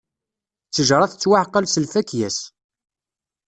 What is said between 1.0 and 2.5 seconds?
tettwaɛqal s lfakya-s.